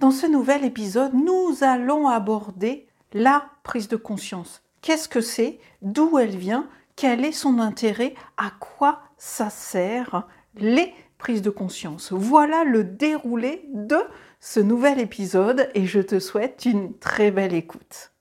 Dans 0.00 0.10
ce 0.10 0.26
nouvel 0.26 0.64
épisode, 0.64 1.12
nous 1.12 1.58
allons 1.60 2.08
aborder 2.08 2.86
la 3.12 3.44
prise 3.64 3.86
de 3.86 3.96
conscience. 3.96 4.62
Qu'est-ce 4.80 5.10
que 5.10 5.20
c'est? 5.20 5.60
D'où 5.82 6.18
elle 6.18 6.38
vient? 6.38 6.70
Quel 6.96 7.22
est 7.22 7.32
son 7.32 7.58
intérêt? 7.58 8.14
À 8.38 8.50
quoi 8.58 9.02
ça 9.18 9.50
sert? 9.50 10.26
Les 10.56 10.94
prises 11.18 11.42
de 11.42 11.50
conscience. 11.50 12.12
Voilà 12.12 12.64
le 12.64 12.82
déroulé 12.82 13.68
de 13.74 13.98
ce 14.40 14.58
nouvel 14.58 15.00
épisode 15.00 15.68
et 15.74 15.84
je 15.84 16.00
te 16.00 16.18
souhaite 16.18 16.64
une 16.64 16.96
très 16.96 17.30
belle 17.30 17.52
écoute. 17.52 18.12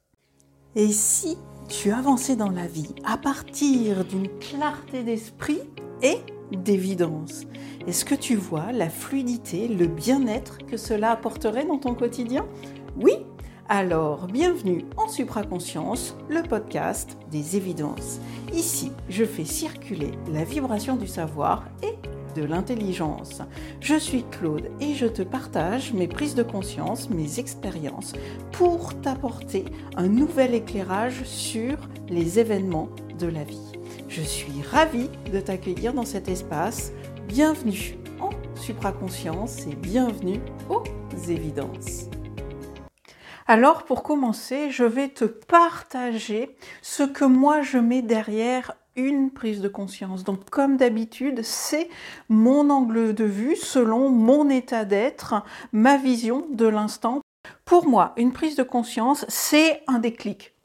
Et 0.75 0.91
si 0.91 1.37
tu 1.69 1.93
avançais 1.93 2.35
dans 2.35 2.51
la 2.51 2.67
vie 2.67 2.93
à 3.05 3.15
partir 3.15 4.03
d'une 4.03 4.27
clarté 4.39 5.03
d'esprit 5.03 5.61
et 6.01 6.17
d'évidence 6.51 7.43
Est-ce 7.87 8.05
que 8.05 8.15
tu 8.15 8.35
vois 8.35 8.71
la 8.71 8.89
fluidité, 8.89 9.67
le 9.67 9.87
bien-être 9.87 10.57
que 10.65 10.77
cela 10.77 11.11
apporterait 11.11 11.65
dans 11.65 11.77
ton 11.77 11.95
quotidien? 11.95 12.45
Oui 12.99 13.13
alors, 13.71 14.25
bienvenue 14.25 14.83
en 14.97 15.07
Supraconscience, 15.07 16.17
le 16.27 16.41
podcast 16.41 17.19
des 17.29 17.55
évidences. 17.55 18.19
Ici, 18.51 18.91
je 19.09 19.23
fais 19.23 19.45
circuler 19.45 20.09
la 20.33 20.43
vibration 20.43 20.95
du 20.95 21.05
savoir 21.05 21.65
et 21.83 21.93
de 22.35 22.43
l'intelligence. 22.43 23.43
Je 23.79 23.93
suis 23.93 24.23
Claude 24.23 24.71
et 24.79 24.95
je 24.95 25.05
te 25.05 25.21
partage 25.21 25.93
mes 25.93 26.07
prises 26.07 26.33
de 26.33 26.41
conscience, 26.41 27.11
mes 27.11 27.39
expériences 27.39 28.13
pour 28.51 28.99
t'apporter 29.01 29.65
un 29.95 30.07
nouvel 30.07 30.55
éclairage 30.55 31.23
sur 31.23 31.77
les 32.07 32.39
événements 32.39 32.89
de 33.19 33.27
la 33.27 33.43
vie. 33.43 33.78
Je 34.09 34.23
suis 34.23 34.63
ravie 34.71 35.07
de 35.31 35.39
t'accueillir 35.39 35.93
dans 35.93 36.03
cet 36.03 36.29
espace. 36.29 36.91
Bienvenue 37.27 37.95
en 38.19 38.31
supraconscience 38.55 39.67
et 39.67 39.75
bienvenue 39.75 40.39
aux 40.67 40.83
évidences. 41.29 42.09
Alors 43.45 43.83
pour 43.83 44.01
commencer, 44.01 44.71
je 44.71 44.83
vais 44.83 45.09
te 45.09 45.25
partager 45.25 46.57
ce 46.81 47.03
que 47.03 47.23
moi 47.23 47.61
je 47.61 47.77
mets 47.77 48.01
derrière 48.01 48.73
une 48.95 49.29
prise 49.29 49.61
de 49.61 49.69
conscience. 49.69 50.23
Donc 50.23 50.49
comme 50.49 50.77
d'habitude, 50.77 51.43
c'est 51.43 51.87
mon 52.29 52.71
angle 52.71 53.13
de 53.13 53.25
vue 53.25 53.55
selon 53.55 54.09
mon 54.09 54.49
état 54.49 54.85
d'être, 54.85 55.35
ma 55.71 55.97
vision 55.97 56.47
de 56.51 56.65
l'instant. 56.65 57.21
Pour 57.63 57.87
moi, 57.87 58.13
une 58.17 58.33
prise 58.33 58.55
de 58.55 58.63
conscience, 58.63 59.23
c'est 59.27 59.83
un 59.85 59.99
déclic. 59.99 60.55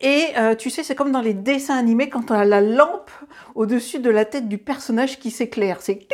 Et 0.00 0.28
euh, 0.36 0.54
tu 0.54 0.70
sais, 0.70 0.82
c'est 0.82 0.94
comme 0.94 1.12
dans 1.12 1.20
les 1.20 1.34
dessins 1.34 1.76
animés 1.76 2.08
quand 2.08 2.30
on 2.30 2.34
a 2.34 2.44
la 2.44 2.60
lampe 2.60 3.10
au-dessus 3.54 3.98
de 3.98 4.10
la 4.10 4.24
tête 4.24 4.48
du 4.48 4.58
personnage 4.58 5.18
qui 5.18 5.30
s'éclaire. 5.30 5.78
C'est 5.80 6.06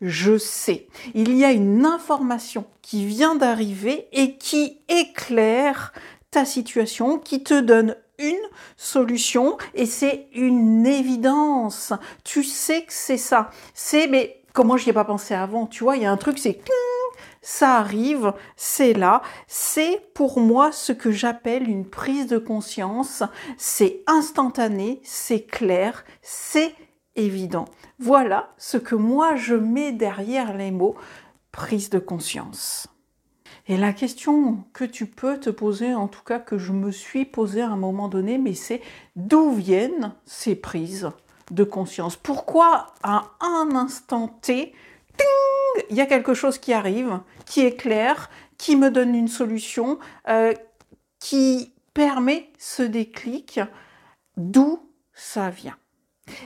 je 0.00 0.38
sais. 0.38 0.86
Il 1.14 1.36
y 1.36 1.44
a 1.44 1.52
une 1.52 1.84
information 1.84 2.64
qui 2.82 3.04
vient 3.06 3.34
d'arriver 3.34 4.08
et 4.12 4.36
qui 4.36 4.78
éclaire 4.88 5.92
ta 6.30 6.44
situation, 6.44 7.18
qui 7.18 7.42
te 7.42 7.60
donne 7.60 7.96
une 8.18 8.36
solution 8.76 9.56
et 9.74 9.86
c'est 9.86 10.28
une 10.34 10.86
évidence. 10.86 11.92
Tu 12.24 12.44
sais 12.44 12.82
que 12.82 12.92
c'est 12.92 13.16
ça. 13.16 13.50
C'est 13.74 14.06
mais 14.06 14.42
comment 14.52 14.76
j'y 14.76 14.90
ai 14.90 14.92
pas 14.92 15.04
pensé 15.04 15.34
avant 15.34 15.66
Tu 15.66 15.84
vois, 15.84 15.96
il 15.96 16.02
y 16.02 16.06
a 16.06 16.12
un 16.12 16.16
truc, 16.16 16.38
c'est 16.38 16.60
ça 17.42 17.76
arrive, 17.76 18.34
c'est 18.56 18.92
là. 18.92 19.22
C'est 19.46 20.12
pour 20.14 20.40
moi 20.40 20.72
ce 20.72 20.92
que 20.92 21.10
j'appelle 21.10 21.68
une 21.68 21.88
prise 21.88 22.26
de 22.26 22.38
conscience. 22.38 23.22
C'est 23.56 24.02
instantané, 24.06 25.00
c'est 25.04 25.42
clair, 25.42 26.04
c'est 26.22 26.74
évident. 27.16 27.64
Voilà 27.98 28.52
ce 28.58 28.76
que 28.76 28.94
moi 28.94 29.36
je 29.36 29.54
mets 29.54 29.92
derrière 29.92 30.56
les 30.56 30.70
mots 30.70 30.96
prise 31.52 31.90
de 31.90 31.98
conscience. 31.98 32.86
Et 33.66 33.76
la 33.76 33.92
question 33.92 34.64
que 34.72 34.84
tu 34.84 35.06
peux 35.06 35.38
te 35.38 35.50
poser, 35.50 35.94
en 35.94 36.08
tout 36.08 36.24
cas 36.24 36.38
que 36.38 36.58
je 36.58 36.72
me 36.72 36.90
suis 36.90 37.24
posée 37.24 37.62
à 37.62 37.68
un 37.70 37.76
moment 37.76 38.08
donné, 38.08 38.38
mais 38.38 38.54
c'est 38.54 38.80
d'où 39.16 39.52
viennent 39.52 40.12
ces 40.24 40.56
prises 40.56 41.10
de 41.50 41.64
conscience? 41.64 42.16
Pourquoi 42.16 42.88
à 43.02 43.30
un 43.40 43.74
instant 43.74 44.28
T, 44.28 44.72
il 45.90 45.96
y 45.96 46.00
a 46.00 46.06
quelque 46.06 46.34
chose 46.34 46.58
qui 46.58 46.72
arrive, 46.72 47.20
qui 47.46 47.60
est 47.60 47.76
clair, 47.76 48.30
qui 48.58 48.76
me 48.76 48.90
donne 48.90 49.14
une 49.14 49.28
solution, 49.28 49.98
euh, 50.28 50.52
qui 51.18 51.72
permet 51.94 52.50
ce 52.58 52.82
déclic 52.82 53.60
D'où 54.36 54.80
ça 55.12 55.50
vient? 55.50 55.76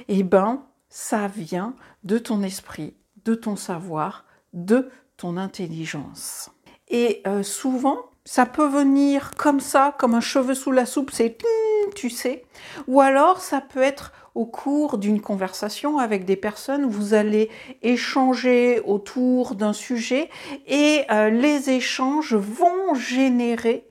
Eh 0.09 0.23
bien, 0.23 0.65
ça 0.89 1.29
vient 1.29 1.75
de 2.03 2.19
ton 2.19 2.43
esprit, 2.43 2.95
de 3.25 3.35
ton 3.35 3.57
savoir, 3.57 4.25
de 4.53 4.91
ton 5.17 5.37
intelligence. 5.37 6.51
Et 6.89 7.23
euh, 7.27 7.43
souvent, 7.43 7.99
ça 8.25 8.47
peut 8.47 8.67
venir 8.67 9.33
comme 9.37 9.61
ça, 9.61 9.95
comme 9.99 10.15
un 10.15 10.21
cheveu 10.21 10.55
sous 10.55 10.73
la 10.73 10.87
soupe, 10.87 11.11
c'est 11.13 11.39
tu 11.95 12.11
sais. 12.11 12.45
Ou 12.89 13.01
alors, 13.01 13.41
ça 13.41 13.61
peut 13.61 13.83
être 13.83 14.13
au 14.35 14.47
cours 14.47 14.99
d'une 14.99 15.21
conversation 15.21 15.99
avec 15.99 16.25
des 16.25 16.37
personnes, 16.37 16.87
vous 16.87 17.15
allez 17.15 17.51
échanger 17.83 18.81
autour 18.85 19.55
d'un 19.55 19.73
sujet 19.73 20.29
et 20.67 21.05
euh, 21.11 21.31
les 21.31 21.71
échanges 21.71 22.35
vont 22.35 22.95
générer 22.95 23.87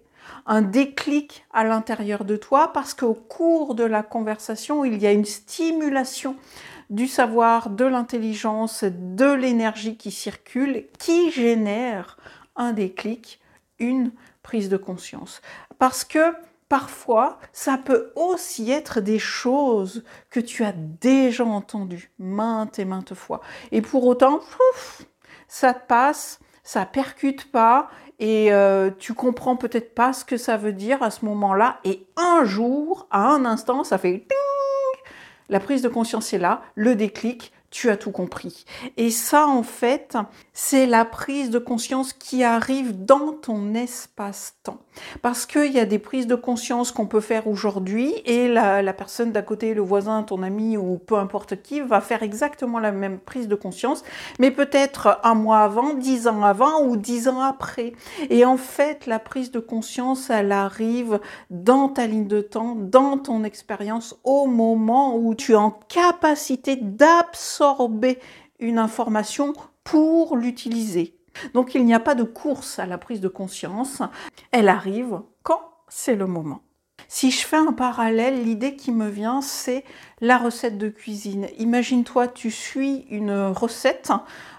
un 0.45 0.61
déclic 0.61 1.45
à 1.53 1.63
l'intérieur 1.63 2.25
de 2.25 2.35
toi 2.35 2.73
parce 2.73 2.93
qu'au 2.93 3.13
cours 3.13 3.75
de 3.75 3.85
la 3.85 4.03
conversation, 4.03 4.83
il 4.83 5.01
y 5.01 5.07
a 5.07 5.11
une 5.11 5.25
stimulation 5.25 6.35
du 6.89 7.07
savoir, 7.07 7.69
de 7.69 7.85
l'intelligence, 7.85 8.83
de 8.83 9.31
l'énergie 9.31 9.95
qui 9.95 10.11
circule, 10.11 10.85
qui 10.99 11.31
génère 11.31 12.17
un 12.55 12.73
déclic, 12.73 13.39
une 13.79 14.11
prise 14.43 14.67
de 14.69 14.77
conscience. 14.77 15.41
Parce 15.79 16.03
que 16.03 16.33
parfois, 16.73 17.37
ça 17.51 17.77
peut 17.77 18.11
aussi 18.15 18.71
être 18.71 18.99
des 18.99 19.19
choses 19.19 20.03
que 20.31 20.39
tu 20.39 20.63
as 20.63 20.71
déjà 20.71 21.45
entendues 21.45 22.11
maintes 22.17 22.79
et 22.79 22.85
maintes 22.85 23.13
fois. 23.13 23.41
Et 23.71 23.83
pour 23.83 24.07
autant, 24.07 24.39
ça 25.47 25.75
te 25.75 25.85
passe, 25.85 26.39
ça 26.63 26.87
percute 26.87 27.51
pas 27.51 27.89
et 28.17 28.51
euh, 28.51 28.89
tu 28.97 29.13
comprends 29.13 29.55
peut-être 29.55 29.93
pas 29.93 30.13
ce 30.13 30.25
que 30.25 30.35
ça 30.35 30.57
veut 30.57 30.73
dire 30.73 31.03
à 31.03 31.11
ce 31.11 31.25
moment-là. 31.25 31.77
Et 31.83 32.07
un 32.17 32.43
jour, 32.43 33.05
à 33.11 33.27
un 33.27 33.45
instant, 33.45 33.83
ça 33.83 33.99
fait 33.99 34.25
la 35.49 35.59
prise 35.59 35.83
de 35.83 35.89
conscience 35.89 36.33
est 36.33 36.39
là, 36.39 36.63
le 36.73 36.95
déclic, 36.95 37.53
tu 37.73 37.89
as 37.89 37.97
tout 37.97 38.11
compris. 38.11 38.65
Et 38.97 39.09
ça, 39.09 39.47
en 39.47 39.63
fait, 39.63 40.15
c'est 40.53 40.85
la 40.85 41.05
prise 41.05 41.49
de 41.49 41.57
conscience 41.57 42.13
qui 42.13 42.43
arrive 42.43 43.03
dans 43.03 43.31
ton 43.31 43.73
espace-temps. 43.73 44.77
Parce 45.23 45.47
qu'il 45.47 45.71
y 45.71 45.79
a 45.79 45.85
des 45.85 45.97
prises 45.97 46.27
de 46.27 46.35
conscience 46.35 46.91
qu'on 46.91 47.07
peut 47.07 47.19
faire 47.19 47.47
aujourd'hui 47.47 48.13
et 48.25 48.47
la, 48.47 48.93
personne 48.93 49.31
d'à 49.31 49.41
côté, 49.41 49.73
le 49.73 49.81
voisin, 49.81 50.21
ton 50.21 50.43
ami 50.43 50.77
ou 50.77 50.99
peu 50.99 51.15
importe 51.15 51.63
qui, 51.63 51.81
va 51.81 51.99
faire 51.99 52.21
exactement 52.21 52.77
la 52.77 52.91
même 52.91 53.17
prise 53.17 53.47
de 53.47 53.55
conscience, 53.55 54.03
mais 54.37 54.51
peut-être 54.51 55.19
un 55.23 55.33
mois 55.33 55.61
avant, 55.61 55.95
dix 55.95 56.27
ans 56.27 56.43
avant 56.43 56.83
ou 56.83 56.95
dix 56.95 57.27
ans 57.27 57.41
après. 57.41 57.93
Et 58.29 58.45
en 58.45 58.57
fait, 58.57 59.07
la 59.07 59.17
prise 59.17 59.49
de 59.49 59.59
conscience, 59.59 60.29
elle 60.29 60.51
arrive 60.51 61.19
dans 61.49 61.89
ta 61.89 62.05
ligne 62.05 62.27
de 62.27 62.41
temps, 62.41 62.75
dans 62.75 63.17
ton 63.17 63.43
expérience, 63.43 64.15
au 64.23 64.45
moment 64.45 65.17
où 65.17 65.33
tu 65.33 65.53
es 65.53 65.55
en 65.55 65.71
capacité 65.71 66.75
d'absorber 66.75 67.62
une 68.59 68.77
information 68.77 69.53
pour 69.83 70.37
l'utiliser. 70.37 71.17
Donc 71.53 71.75
il 71.75 71.85
n'y 71.85 71.93
a 71.93 71.99
pas 71.99 72.15
de 72.15 72.23
course 72.23 72.79
à 72.79 72.85
la 72.85 72.97
prise 72.97 73.21
de 73.21 73.27
conscience, 73.27 74.01
elle 74.51 74.69
arrive 74.69 75.21
quand 75.41 75.61
c'est 75.87 76.15
le 76.15 76.27
moment. 76.27 76.61
Si 77.15 77.29
je 77.29 77.45
fais 77.45 77.57
un 77.57 77.73
parallèle, 77.73 78.43
l'idée 78.43 78.75
qui 78.75 78.91
me 78.91 79.07
vient, 79.07 79.41
c'est 79.41 79.83
la 80.19 80.39
recette 80.39 80.79
de 80.79 80.89
cuisine. 80.89 81.45
Imagine-toi, 81.59 82.27
tu 82.27 82.49
suis 82.49 83.05
une 83.11 83.51
recette. 83.55 84.11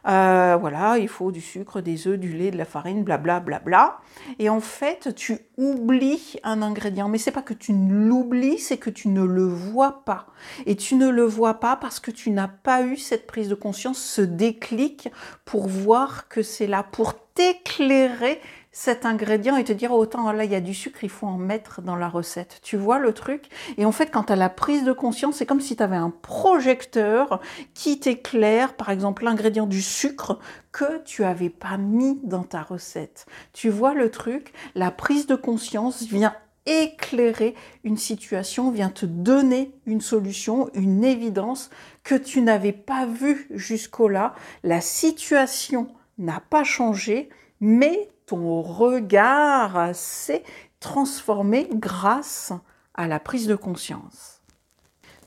Euh, 0.06 0.56
voilà, 0.60 0.98
il 0.98 1.08
faut 1.08 1.32
du 1.32 1.40
sucre, 1.40 1.80
des 1.80 2.06
œufs, 2.06 2.16
du 2.16 2.32
lait, 2.32 2.52
de 2.52 2.56
la 2.56 2.64
farine, 2.64 3.02
blablabla. 3.02 3.40
Bla, 3.40 3.58
bla, 3.58 3.98
et 4.38 4.48
en 4.48 4.60
fait, 4.60 5.16
tu 5.16 5.38
oublies 5.56 6.36
un 6.44 6.62
ingrédient. 6.62 7.08
Mais 7.08 7.18
c'est 7.18 7.32
pas 7.32 7.42
que 7.42 7.54
tu 7.54 7.72
l'oublies, 7.72 8.60
c'est 8.60 8.78
que 8.78 8.90
tu 8.90 9.08
ne 9.08 9.24
le 9.24 9.46
vois 9.46 10.04
pas. 10.04 10.28
Et 10.64 10.76
tu 10.76 10.94
ne 10.94 11.08
le 11.08 11.24
vois 11.24 11.54
pas 11.54 11.74
parce 11.74 11.98
que 11.98 12.12
tu 12.12 12.30
n'as 12.30 12.46
pas 12.46 12.82
eu 12.82 12.96
cette 12.96 13.26
prise 13.26 13.48
de 13.48 13.56
conscience, 13.56 13.98
ce 13.98 14.22
déclic 14.22 15.08
pour 15.44 15.66
voir 15.66 16.28
que 16.28 16.44
c'est 16.44 16.68
là, 16.68 16.84
pour 16.84 17.14
t'éclairer 17.34 18.40
cet 18.74 19.06
ingrédient 19.06 19.56
et 19.56 19.62
te 19.62 19.72
dire 19.72 19.92
autant 19.92 20.32
là 20.32 20.44
il 20.44 20.50
y 20.50 20.56
a 20.56 20.60
du 20.60 20.74
sucre, 20.74 21.04
il 21.04 21.08
faut 21.08 21.28
en 21.28 21.38
mettre 21.38 21.80
dans 21.80 21.94
la 21.94 22.08
recette. 22.08 22.58
Tu 22.62 22.76
vois 22.76 22.98
le 22.98 23.14
truc? 23.14 23.48
Et 23.78 23.84
en 23.84 23.92
fait 23.92 24.10
quand 24.10 24.24
tu 24.24 24.32
as 24.32 24.36
la 24.36 24.50
prise 24.50 24.84
de 24.84 24.92
conscience, 24.92 25.36
c'est 25.36 25.46
comme 25.46 25.60
si 25.60 25.76
tu 25.76 25.82
avais 25.82 25.96
un 25.96 26.10
projecteur 26.10 27.40
qui 27.72 28.00
t'éclaire 28.00 28.74
par 28.74 28.90
exemple 28.90 29.24
l'ingrédient 29.24 29.66
du 29.66 29.80
sucre 29.80 30.40
que 30.72 31.02
tu 31.04 31.22
avais 31.22 31.50
pas 31.50 31.78
mis 31.78 32.18
dans 32.24 32.42
ta 32.42 32.62
recette. 32.62 33.26
Tu 33.52 33.70
vois 33.70 33.94
le 33.94 34.10
truc? 34.10 34.52
La 34.74 34.90
prise 34.90 35.28
de 35.28 35.36
conscience 35.36 36.02
vient 36.02 36.34
éclairer 36.66 37.54
une 37.84 37.96
situation, 37.96 38.72
vient 38.72 38.90
te 38.90 39.06
donner 39.06 39.72
une 39.86 40.00
solution, 40.00 40.68
une 40.74 41.04
évidence 41.04 41.70
que 42.02 42.16
tu 42.16 42.40
n'avais 42.40 42.72
pas 42.72 43.06
vue 43.06 43.46
jusqu'au 43.50 44.08
là. 44.08 44.34
La 44.64 44.80
situation 44.80 45.86
n'a 46.18 46.40
pas 46.40 46.64
changé, 46.64 47.28
mais 47.60 48.08
ton 48.26 48.62
regard 48.62 49.94
s'est 49.94 50.44
transformé 50.80 51.68
grâce 51.72 52.52
à 52.94 53.08
la 53.08 53.18
prise 53.18 53.46
de 53.46 53.56
conscience. 53.56 54.40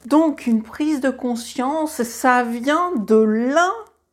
Donc 0.05 0.47
une 0.47 0.63
prise 0.63 1.01
de 1.01 1.09
conscience, 1.09 2.03
ça 2.03 2.43
vient 2.43 2.93
de 2.95 3.15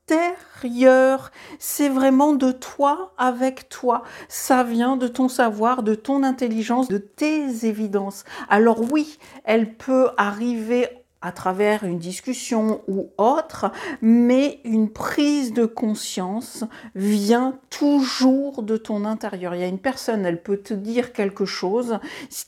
l'intérieur. 0.08 1.31
C'est 1.58 1.88
vraiment 1.88 2.32
de 2.32 2.50
toi 2.50 3.12
avec 3.16 3.69
toi. 3.69 4.02
Ça 4.28 4.64
vient 4.64 4.96
de 4.96 5.06
ton 5.06 5.28
savoir, 5.28 5.82
de 5.82 5.94
ton 5.94 6.25
intelligence, 6.25 6.88
de 6.88 6.98
tes 6.98 7.66
évidences. 7.66 8.25
Alors 8.48 8.81
oui, 8.90 9.19
elle 9.44 9.76
peut 9.76 10.10
arriver 10.16 11.04
à 11.25 11.32
travers 11.32 11.85
une 11.85 11.99
discussion 11.99 12.82
ou 12.87 13.11
autre, 13.17 13.73
mais 14.03 14.61
une 14.65 14.91
prise 14.91 15.55
de 15.55 15.65
conscience 15.65 16.65
vient 16.94 17.59
toujours 17.71 18.62
de 18.62 18.76
ton 18.76 19.06
intérieur. 19.06 19.55
Il 19.55 19.62
y 19.62 19.65
a 19.65 19.69
une 19.69 19.79
personne, 19.79 20.26
elle 20.26 20.43
peut 20.43 20.59
te 20.59 20.75
dire 20.75 21.15
quelque 21.15 21.47
chose, 21.47 21.99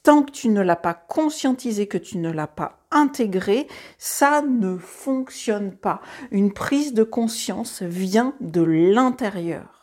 tant 0.02 0.22
que 0.22 0.30
tu 0.30 0.50
ne 0.50 0.60
l'as 0.60 0.76
pas 0.76 0.92
conscientisé, 0.92 1.86
que 1.86 1.96
tu 1.96 2.18
ne 2.18 2.30
l'as 2.30 2.46
pas 2.46 2.80
intégré, 2.90 3.66
ça 3.96 4.42
ne 4.42 4.76
fonctionne 4.76 5.72
pas. 5.72 6.02
Une 6.30 6.52
prise 6.52 6.92
de 6.92 7.02
conscience 7.02 7.82
vient 7.82 8.34
de 8.40 8.60
l'intérieur. 8.62 9.75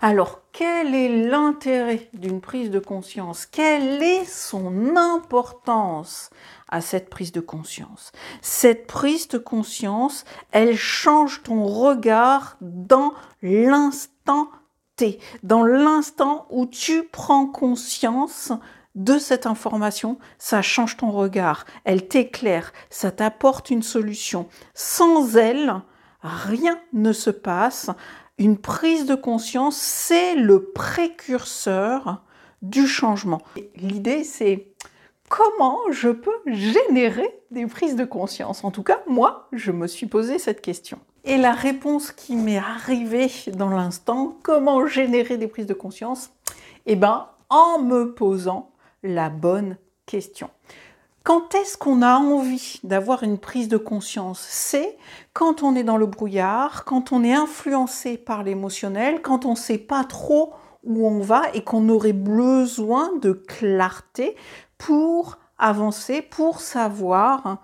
Alors, 0.00 0.40
quel 0.52 0.94
est 0.94 1.26
l'intérêt 1.26 2.08
d'une 2.12 2.40
prise 2.40 2.70
de 2.70 2.78
conscience? 2.78 3.46
Quelle 3.46 4.02
est 4.02 4.24
son 4.24 4.96
importance 4.96 6.30
à 6.68 6.80
cette 6.80 7.10
prise 7.10 7.32
de 7.32 7.40
conscience? 7.40 8.12
Cette 8.42 8.86
prise 8.86 9.28
de 9.28 9.38
conscience, 9.38 10.24
elle 10.52 10.76
change 10.76 11.42
ton 11.42 11.64
regard 11.64 12.56
dans 12.60 13.14
l'instant 13.42 14.48
T, 14.96 15.18
dans 15.42 15.64
l'instant 15.64 16.46
où 16.50 16.66
tu 16.66 17.02
prends 17.02 17.46
conscience 17.46 18.52
de 18.94 19.18
cette 19.18 19.46
information, 19.46 20.18
ça 20.38 20.62
change 20.62 20.96
ton 20.96 21.10
regard, 21.10 21.64
elle 21.84 22.06
t'éclaire, 22.06 22.72
ça 22.90 23.10
t'apporte 23.10 23.70
une 23.70 23.82
solution. 23.82 24.48
Sans 24.72 25.36
elle, 25.36 25.74
rien 26.22 26.78
ne 26.92 27.12
se 27.12 27.30
passe. 27.30 27.90
Une 28.38 28.58
prise 28.58 29.06
de 29.06 29.14
conscience, 29.14 29.76
c'est 29.76 30.34
le 30.34 30.64
précurseur 30.64 32.22
du 32.62 32.86
changement. 32.86 33.42
L'idée, 33.76 34.24
c'est 34.24 34.68
comment 35.28 35.78
je 35.90 36.08
peux 36.08 36.40
générer 36.46 37.28
des 37.50 37.66
prises 37.66 37.94
de 37.94 38.04
conscience 38.04 38.64
En 38.64 38.70
tout 38.70 38.82
cas, 38.82 39.00
moi, 39.06 39.48
je 39.52 39.70
me 39.70 39.86
suis 39.86 40.06
posé 40.06 40.38
cette 40.38 40.60
question. 40.60 40.98
Et 41.24 41.36
la 41.36 41.52
réponse 41.52 42.10
qui 42.10 42.36
m'est 42.36 42.58
arrivée 42.58 43.30
dans 43.54 43.70
l'instant, 43.70 44.36
comment 44.42 44.86
générer 44.86 45.36
des 45.38 45.46
prises 45.46 45.66
de 45.66 45.74
conscience? 45.74 46.30
Eh 46.86 46.96
bien, 46.96 47.28
en 47.50 47.78
me 47.78 48.12
posant 48.14 48.72
la 49.02 49.30
bonne 49.30 49.76
question. 50.06 50.50
Quand 51.24 51.54
est-ce 51.54 51.78
qu'on 51.78 52.02
a 52.02 52.16
envie 52.16 52.80
d'avoir 52.84 53.22
une 53.22 53.38
prise 53.38 53.68
de 53.68 53.78
conscience? 53.78 54.44
C'est 54.46 54.98
quand 55.32 55.62
on 55.62 55.74
est 55.74 55.82
dans 55.82 55.96
le 55.96 56.04
brouillard, 56.04 56.84
quand 56.84 57.12
on 57.12 57.24
est 57.24 57.32
influencé 57.32 58.18
par 58.18 58.42
l'émotionnel, 58.42 59.22
quand 59.22 59.46
on 59.46 59.52
ne 59.52 59.56
sait 59.56 59.78
pas 59.78 60.04
trop 60.04 60.52
où 60.82 61.06
on 61.06 61.20
va 61.20 61.44
et 61.54 61.64
qu'on 61.64 61.88
aurait 61.88 62.12
besoin 62.12 63.10
de 63.22 63.32
clarté 63.32 64.36
pour 64.76 65.38
avancer, 65.56 66.20
pour 66.20 66.60
savoir 66.60 67.56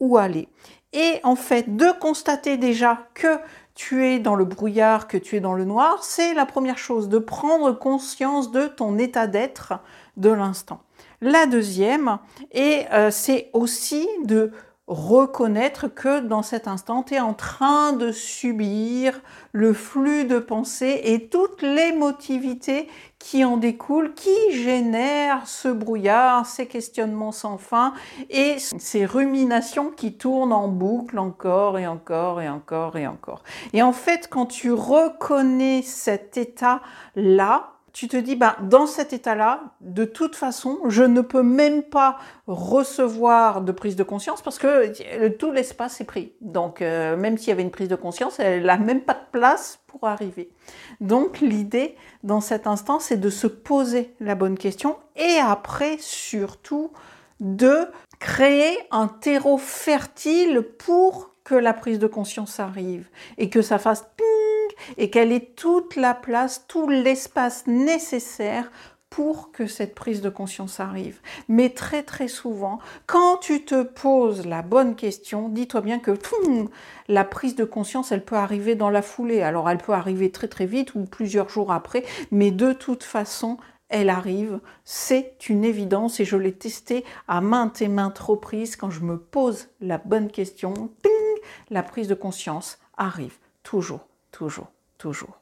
où 0.00 0.16
aller. 0.16 0.48
Et 0.92 1.20
en 1.22 1.36
fait, 1.36 1.76
de 1.76 1.92
constater 2.00 2.56
déjà 2.56 3.06
que 3.14 3.38
tu 3.76 4.04
es 4.04 4.18
dans 4.18 4.34
le 4.34 4.44
brouillard, 4.44 5.06
que 5.06 5.16
tu 5.16 5.36
es 5.36 5.40
dans 5.40 5.54
le 5.54 5.64
noir, 5.64 6.02
c'est 6.02 6.34
la 6.34 6.44
première 6.44 6.78
chose, 6.78 7.08
de 7.08 7.20
prendre 7.20 7.70
conscience 7.70 8.50
de 8.50 8.66
ton 8.66 8.98
état 8.98 9.28
d'être 9.28 9.74
de 10.16 10.30
l'instant. 10.30 10.80
La 11.20 11.46
deuxième, 11.46 12.18
et 12.52 12.84
euh, 12.92 13.10
c'est 13.10 13.50
aussi 13.52 14.06
de 14.24 14.52
reconnaître 14.86 15.88
que 15.88 16.20
dans 16.20 16.42
cet 16.42 16.68
instant, 16.68 17.02
tu 17.02 17.14
es 17.14 17.20
en 17.20 17.34
train 17.34 17.92
de 17.92 18.12
subir 18.12 19.20
le 19.50 19.72
flux 19.72 20.26
de 20.26 20.38
pensée 20.38 21.00
et 21.04 21.28
toute 21.28 21.62
l'émotivité 21.62 22.88
qui 23.18 23.44
en 23.44 23.56
découle, 23.56 24.14
qui 24.14 24.52
génère 24.52 25.48
ce 25.48 25.66
brouillard, 25.68 26.46
ces 26.46 26.66
questionnements 26.66 27.32
sans 27.32 27.58
fin 27.58 27.94
et 28.30 28.58
ces 28.58 29.06
ruminations 29.06 29.90
qui 29.90 30.16
tournent 30.16 30.52
en 30.52 30.68
boucle 30.68 31.18
encore 31.18 31.78
et 31.78 31.88
encore 31.88 32.40
et 32.40 32.48
encore 32.48 32.96
et 32.96 33.08
encore. 33.08 33.42
Et 33.72 33.82
en 33.82 33.92
fait, 33.92 34.28
quand 34.30 34.46
tu 34.46 34.70
reconnais 34.70 35.82
cet 35.82 36.36
état-là, 36.36 37.75
tu 37.96 38.08
te 38.08 38.16
dis, 38.18 38.36
bah, 38.36 38.58
dans 38.60 38.86
cet 38.86 39.14
état-là, 39.14 39.62
de 39.80 40.04
toute 40.04 40.36
façon, 40.36 40.80
je 40.86 41.02
ne 41.02 41.22
peux 41.22 41.42
même 41.42 41.82
pas 41.82 42.18
recevoir 42.46 43.62
de 43.62 43.72
prise 43.72 43.96
de 43.96 44.02
conscience 44.02 44.42
parce 44.42 44.58
que 44.58 45.28
tout 45.28 45.50
l'espace 45.50 45.98
est 46.02 46.04
pris. 46.04 46.34
Donc, 46.42 46.82
euh, 46.82 47.16
même 47.16 47.38
s'il 47.38 47.48
y 47.48 47.52
avait 47.52 47.62
une 47.62 47.70
prise 47.70 47.88
de 47.88 47.96
conscience, 47.96 48.38
elle 48.38 48.66
n'a 48.66 48.76
même 48.76 49.00
pas 49.00 49.14
de 49.14 49.24
place 49.32 49.80
pour 49.86 50.06
arriver. 50.06 50.50
Donc, 51.00 51.40
l'idée 51.40 51.96
dans 52.22 52.42
cet 52.42 52.66
instant, 52.66 53.00
c'est 53.00 53.16
de 53.16 53.30
se 53.30 53.46
poser 53.46 54.14
la 54.20 54.34
bonne 54.34 54.58
question 54.58 54.98
et 55.16 55.38
après, 55.38 55.96
surtout, 55.98 56.90
de 57.40 57.86
créer 58.18 58.76
un 58.90 59.08
terreau 59.08 59.56
fertile 59.56 60.60
pour 60.60 61.30
que 61.44 61.54
la 61.54 61.72
prise 61.72 61.98
de 61.98 62.08
conscience 62.08 62.60
arrive 62.60 63.08
et 63.38 63.48
que 63.48 63.62
ça 63.62 63.78
fasse 63.78 64.04
et 64.96 65.10
qu'elle 65.10 65.32
ait 65.32 65.52
toute 65.56 65.96
la 65.96 66.14
place, 66.14 66.64
tout 66.68 66.88
l'espace 66.88 67.66
nécessaire 67.66 68.70
pour 69.10 69.52
que 69.52 69.66
cette 69.66 69.94
prise 69.94 70.20
de 70.20 70.28
conscience 70.28 70.80
arrive. 70.80 71.20
Mais 71.48 71.70
très 71.70 72.02
très 72.02 72.28
souvent, 72.28 72.80
quand 73.06 73.38
tu 73.38 73.64
te 73.64 73.82
poses 73.82 74.46
la 74.46 74.62
bonne 74.62 74.96
question, 74.96 75.48
dis-toi 75.48 75.80
bien 75.80 75.98
que 75.98 76.12
la 77.08 77.24
prise 77.24 77.54
de 77.54 77.64
conscience, 77.64 78.12
elle 78.12 78.24
peut 78.24 78.36
arriver 78.36 78.74
dans 78.74 78.90
la 78.90 79.02
foulée. 79.02 79.42
Alors 79.42 79.70
elle 79.70 79.78
peut 79.78 79.92
arriver 79.92 80.30
très 80.30 80.48
très 80.48 80.66
vite 80.66 80.94
ou 80.94 81.04
plusieurs 81.04 81.48
jours 81.48 81.72
après, 81.72 82.04
mais 82.30 82.50
de 82.50 82.72
toute 82.72 83.04
façon, 83.04 83.58
elle 83.88 84.10
arrive, 84.10 84.58
c'est 84.84 85.48
une 85.48 85.64
évidence 85.64 86.18
et 86.18 86.24
je 86.24 86.36
l'ai 86.36 86.52
testé 86.52 87.04
à 87.28 87.40
maintes 87.40 87.80
et 87.80 87.88
maintes 87.88 88.18
reprises 88.18 88.74
quand 88.76 88.90
je 88.90 89.00
me 89.00 89.16
pose 89.16 89.68
la 89.80 89.98
bonne 89.98 90.30
question, 90.30 90.90
la 91.70 91.84
prise 91.84 92.08
de 92.08 92.14
conscience 92.14 92.78
arrive 92.96 93.38
toujours, 93.62 94.08
toujours 94.36 94.68
toujours. 94.98 95.38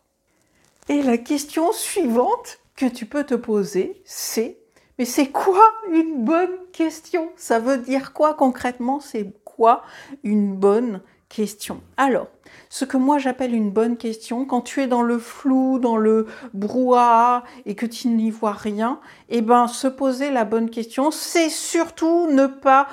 Et 0.89 1.03
la 1.03 1.19
question 1.19 1.73
suivante 1.73 2.59
que 2.77 2.87
tu 2.87 3.07
peux 3.07 3.25
te 3.25 3.35
poser, 3.35 4.03
c'est 4.05 4.59
mais 4.99 5.05
c'est 5.05 5.31
quoi 5.31 5.65
une 5.91 6.25
bonne 6.25 6.57
question? 6.73 7.31
Ça 7.37 7.59
veut 7.59 7.79
dire 7.79 8.13
quoi 8.13 8.35
concrètement? 8.35 9.01
C'est 9.01 9.33
quoi 9.45 9.83
une 10.23 10.55
bonne 10.55 11.01
question? 11.29 11.81
Alors, 11.97 12.29
ce 12.69 12.85
que 12.85 12.97
moi 12.97 13.19
j'appelle 13.19 13.55
une 13.55 13.73
bonne 13.73 13.97
question, 13.97 14.45
quand 14.45 14.61
tu 14.61 14.83
es 14.83 14.87
dans 14.87 15.03
le 15.03 15.19
flou, 15.19 15.81
dans 15.81 15.97
le 15.97 16.29
brouhaha 16.53 17.43
et 17.67 17.75
que 17.75 17.87
tu 17.87 18.07
n'y 18.07 18.31
vois 18.31 18.53
rien, 18.53 19.01
eh 19.31 19.41
ben 19.41 19.67
se 19.67 19.89
poser 19.89 20.31
la 20.31 20.45
bonne 20.45 20.71
question, 20.71 21.11
c'est 21.11 21.51
surtout 21.51 22.29
ne 22.31 22.47
pas 22.47 22.87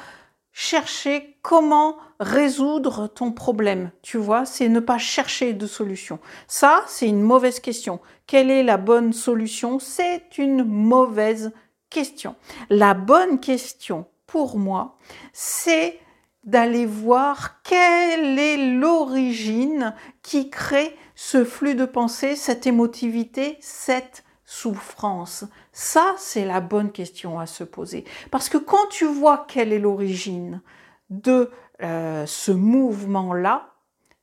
chercher 0.53 1.30
comment 1.41 1.97
résoudre 2.19 3.07
ton 3.07 3.31
problème. 3.31 3.91
Tu 4.01 4.17
vois, 4.17 4.45
c'est 4.45 4.69
ne 4.69 4.79
pas 4.79 4.97
chercher 4.97 5.53
de 5.53 5.67
solution. 5.67 6.19
Ça, 6.47 6.83
c'est 6.87 7.07
une 7.07 7.21
mauvaise 7.21 7.59
question. 7.59 7.99
Quelle 8.27 8.51
est 8.51 8.63
la 8.63 8.77
bonne 8.77 9.13
solution? 9.13 9.79
C'est 9.79 10.37
une 10.37 10.63
mauvaise 10.63 11.51
question. 11.89 12.35
La 12.69 12.93
bonne 12.93 13.39
question, 13.39 14.05
pour 14.27 14.57
moi, 14.57 14.97
c'est 15.33 15.99
d'aller 16.43 16.85
voir 16.85 17.61
quelle 17.63 18.39
est 18.39 18.75
l'origine 18.75 19.93
qui 20.23 20.49
crée 20.49 20.95
ce 21.15 21.43
flux 21.43 21.75
de 21.75 21.85
pensée, 21.85 22.35
cette 22.35 22.65
émotivité, 22.65 23.57
cette 23.61 24.23
souffrance 24.45 25.45
Ça, 25.71 26.15
c'est 26.17 26.45
la 26.45 26.59
bonne 26.59 26.91
question 26.91 27.39
à 27.39 27.45
se 27.45 27.63
poser. 27.63 28.05
Parce 28.31 28.49
que 28.49 28.57
quand 28.57 28.87
tu 28.89 29.05
vois 29.05 29.45
quelle 29.47 29.71
est 29.71 29.79
l'origine 29.79 30.61
de 31.11 31.51
euh, 31.83 32.25
ce 32.25 32.51
mouvement-là, 32.51 33.69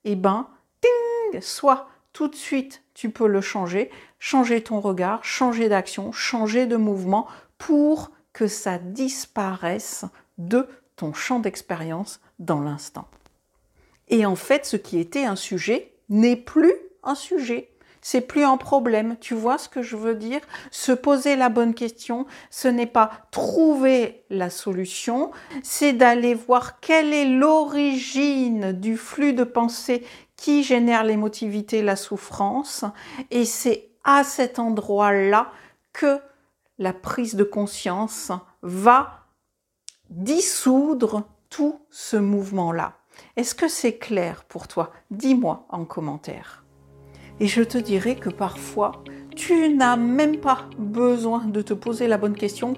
eh 0.05 0.17
ben, 0.17 0.49
ting, 0.81 1.41
soit 1.41 1.89
tout 2.13 2.27
de 2.27 2.35
suite 2.35 2.83
tu 2.95 3.11
peux 3.11 3.29
le 3.29 3.41
changer, 3.41 3.93
changer 4.19 4.61
ton 4.61 4.81
regard, 4.81 5.25
changer 5.25 5.69
d'action, 5.69 6.11
changer 6.11 6.67
de 6.67 6.77
mouvement 6.77 7.29
pour 7.59 8.11
que 8.33 8.49
ça 8.49 8.79
disparaisse 8.79 10.05
de 10.37 10.67
ton 10.97 11.13
champ 11.13 11.39
d'expérience 11.39 12.21
dans 12.41 12.61
l'instant. 12.61 13.07
Et 14.09 14.27
en 14.27 14.35
fait, 14.35 14.67
ce 14.67 14.77
qui 14.77 14.99
était 14.99 15.25
un 15.25 15.37
sujet 15.37 15.93
n'est 16.09 16.37
plus 16.37 16.73
un 17.05 17.15
sujet 17.15 17.71
c'est 18.01 18.21
plus 18.21 18.45
un 18.45 18.57
problème. 18.57 19.17
Tu 19.21 19.35
vois 19.35 19.59
ce 19.59 19.69
que 19.69 19.83
je 19.83 19.97
veux 19.97 20.15
dire? 20.15 20.41
Se 20.71 20.93
poser 20.93 21.37
la 21.37 21.49
bonne 21.49 21.75
question, 21.75 22.27
ce 22.51 22.69
n'est 22.69 22.87
pas 22.87 23.11
trouver 23.31 24.25
la 24.31 24.51
solution, 24.51 25.31
c'est 25.63 25.93
d'aller 25.93 26.35
voir 26.35 26.81
quelle 26.81 27.13
est 27.13 27.29
l'origine 27.29 28.73
du 28.73 28.97
flux 28.97 29.33
de 29.33 29.45
pensée 29.45 30.05
qui 30.37 30.63
génère 30.63 31.05
l'émotivité, 31.05 31.83
la 31.83 31.97
souffrance, 31.97 32.85
et 33.31 33.45
c'est 33.45 33.91
à 34.05 34.23
cet 34.25 34.59
endroit-là 34.59 35.51
que 35.93 36.21
la 36.79 36.93
prise 36.93 37.35
de 37.35 37.45
conscience 37.45 38.31
va 38.63 39.27
dissoudre 40.11 41.25
tout 41.51 41.81
ce 41.91 42.17
mouvement-là. 42.17 42.95
Est-ce 43.37 43.55
que 43.55 43.69
c'est 43.69 43.99
clair 43.99 44.45
pour 44.45 44.69
toi? 44.69 44.93
Dis-moi 45.11 45.67
en 45.71 45.85
commentaire. 45.85 46.65
Et 47.41 47.47
je 47.47 47.63
te 47.63 47.79
dirai 47.79 48.17
que 48.17 48.31
parfois, 48.31 49.05
tu 49.37 49.75
n'as 49.75 49.97
même 49.97 50.39
pas 50.39 50.69
besoin 50.79 51.45
de 51.45 51.63
te 51.63 51.73
poser 51.75 52.09
la 52.09 52.19
bonne 52.19 52.35
question. 52.35 52.75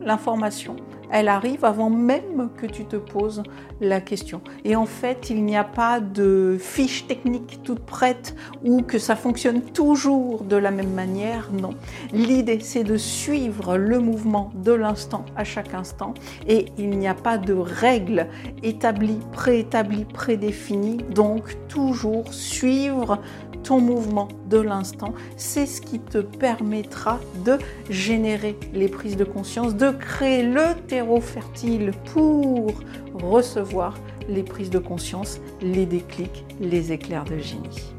L'information 0.00 0.76
elle 1.14 1.28
arrive 1.28 1.64
avant 1.64 1.90
même 1.90 2.50
que 2.56 2.66
tu 2.66 2.86
te 2.86 2.96
poses 2.96 3.44
la 3.80 4.00
question. 4.00 4.40
Et 4.64 4.74
en 4.74 4.84
fait, 4.84 5.30
il 5.30 5.44
n'y 5.44 5.56
a 5.56 5.62
pas 5.62 6.00
de 6.00 6.56
fiche 6.58 7.06
technique 7.06 7.60
toute 7.62 7.78
prête 7.78 8.34
ou 8.64 8.82
que 8.82 8.98
ça 8.98 9.14
fonctionne 9.14 9.62
toujours 9.62 10.42
de 10.42 10.56
la 10.56 10.72
même 10.72 10.92
manière. 10.92 11.50
Non. 11.52 11.70
L'idée, 12.12 12.58
c'est 12.58 12.82
de 12.82 12.96
suivre 12.96 13.76
le 13.76 14.00
mouvement 14.00 14.50
de 14.56 14.72
l'instant 14.72 15.24
à 15.36 15.44
chaque 15.44 15.72
instant 15.72 16.14
et 16.48 16.66
il 16.78 16.90
n'y 16.98 17.06
a 17.06 17.14
pas 17.14 17.38
de 17.38 17.52
règles 17.54 18.26
établies, 18.64 19.20
préétablies, 19.30 20.06
prédéfinies. 20.06 21.04
Donc, 21.14 21.56
toujours 21.68 22.34
suivre 22.34 23.20
ton 23.64 23.80
mouvement 23.80 24.28
de 24.48 24.58
l'instant. 24.58 25.14
C'est 25.36 25.66
ce 25.66 25.80
qui 25.80 25.98
te 25.98 26.18
permettra 26.18 27.18
de 27.44 27.58
générer 27.90 28.56
les 28.72 28.88
prises 28.88 29.16
de 29.16 29.24
conscience, 29.24 29.74
de 29.74 29.90
créer 29.90 30.42
le 30.42 30.74
terreau 30.86 31.03
fertile 31.20 31.92
pour 32.12 32.72
recevoir 33.14 33.94
les 34.28 34.42
prises 34.42 34.70
de 34.70 34.78
conscience, 34.78 35.38
les 35.60 35.86
déclics, 35.86 36.44
les 36.60 36.92
éclairs 36.92 37.24
de 37.24 37.38
génie. 37.38 37.92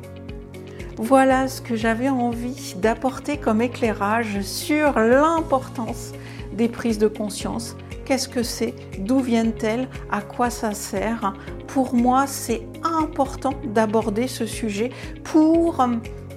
Voilà 0.98 1.48
ce 1.48 1.62
que 1.62 1.76
j'avais 1.76 2.10
envie 2.10 2.76
d'apporter 2.78 3.38
comme 3.38 3.62
éclairage 3.62 4.42
sur 4.42 4.98
l'importance 4.98 6.14
des 6.54 6.70
prises 6.70 7.00
de 7.00 7.08
conscience. 7.08 7.76
Qu'est-ce 8.06 8.30
que 8.30 8.44
c'est? 8.44 8.74
D'où 9.00 9.20
viennent-elles? 9.20 9.90
À 10.12 10.22
quoi 10.22 10.50
ça 10.50 10.74
sert? 10.74 11.34
Pour 11.68 11.94
moi, 11.94 12.28
c'est 12.28 12.62
important 12.84 13.54
d'aborder 13.74 14.28
ce 14.28 14.46
sujet 14.46 14.92
pour 15.24 15.86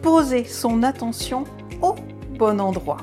poser 0.02 0.44
son 0.44 0.82
attention 0.82 1.44
au 1.82 1.94
bon 2.38 2.60
endroit. 2.60 2.98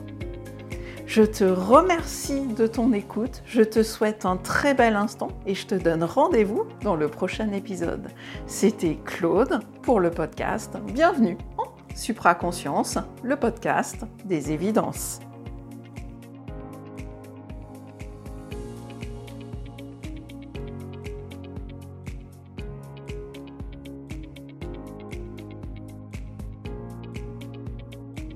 Je 1.06 1.22
te 1.22 1.44
remercie 1.44 2.48
de 2.58 2.66
ton 2.66 2.92
écoute, 2.92 3.44
je 3.46 3.62
te 3.62 3.84
souhaite 3.84 4.26
un 4.26 4.38
très 4.38 4.74
bel 4.74 4.96
instant 4.96 5.28
et 5.46 5.54
je 5.54 5.68
te 5.68 5.76
donne 5.76 6.04
rendez-vous 6.04 6.66
dans 6.82 6.96
le 6.96 7.08
prochain 7.08 7.52
épisode. 7.52 8.08
C'était 8.48 8.98
Claude 9.06 9.60
pour 9.84 10.00
le 10.00 10.10
podcast. 10.10 10.76
Bienvenue 10.94 11.38
en 11.60 11.66
Supraconscience, 11.96 12.98
le 13.24 13.36
podcast 13.36 14.04
des 14.26 14.52
évidences. 14.52 15.20